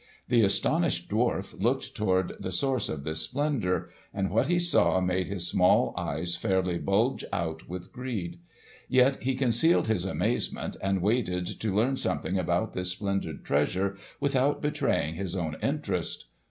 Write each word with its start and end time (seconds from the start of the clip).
The 0.29 0.41
astonished 0.41 1.11
dwarf 1.11 1.61
looked 1.61 1.93
toward 1.93 2.33
the 2.39 2.51
source 2.51 2.89
of 2.89 3.03
this 3.03 3.21
splendour, 3.21 3.89
and 4.11 4.31
what 4.31 4.47
he 4.47 4.57
saw 4.57 4.99
made 4.99 5.27
his 5.27 5.47
small 5.47 5.93
eyes 5.95 6.35
fairly 6.35 6.79
bulge 6.79 7.23
out 7.31 7.69
with 7.69 7.91
greed. 7.91 8.39
Yet 8.89 9.21
he 9.21 9.35
concealed 9.35 9.89
his 9.89 10.03
amazement 10.05 10.75
and 10.81 11.03
waited 11.03 11.45
to 11.45 11.75
learn 11.75 11.97
something 11.97 12.39
about 12.39 12.73
this 12.73 12.89
splendid 12.89 13.45
treasure 13.45 13.95
without 14.19 14.59
betraying 14.59 15.13
his 15.13 15.35
own 15.35 15.55
interest. 15.61 16.25